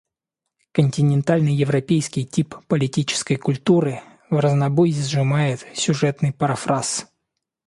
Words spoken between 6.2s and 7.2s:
парафраз.